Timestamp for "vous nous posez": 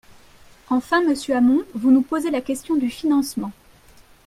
1.75-2.31